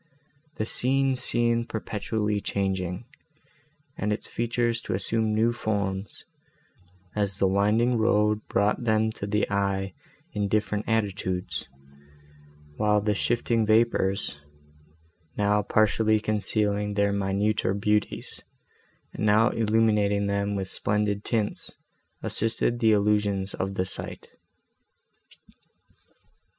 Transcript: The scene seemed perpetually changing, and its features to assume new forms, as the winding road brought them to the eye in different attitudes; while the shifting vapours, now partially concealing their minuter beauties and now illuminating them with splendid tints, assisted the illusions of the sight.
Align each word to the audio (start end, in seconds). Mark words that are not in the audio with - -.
The 0.55 0.65
scene 0.65 1.13
seemed 1.13 1.69
perpetually 1.69 2.41
changing, 2.41 3.05
and 3.99 4.11
its 4.11 4.27
features 4.27 4.81
to 4.81 4.95
assume 4.95 5.35
new 5.35 5.51
forms, 5.51 6.25
as 7.15 7.37
the 7.37 7.45
winding 7.45 7.99
road 7.99 8.41
brought 8.47 8.83
them 8.83 9.11
to 9.11 9.27
the 9.27 9.47
eye 9.51 9.93
in 10.33 10.47
different 10.47 10.85
attitudes; 10.89 11.67
while 12.77 12.99
the 12.99 13.13
shifting 13.13 13.63
vapours, 13.63 14.41
now 15.37 15.61
partially 15.61 16.19
concealing 16.19 16.95
their 16.95 17.11
minuter 17.13 17.75
beauties 17.75 18.41
and 19.13 19.23
now 19.23 19.51
illuminating 19.51 20.25
them 20.25 20.55
with 20.55 20.67
splendid 20.67 21.23
tints, 21.23 21.75
assisted 22.23 22.79
the 22.79 22.91
illusions 22.91 23.53
of 23.53 23.75
the 23.75 23.85
sight. 23.85 24.35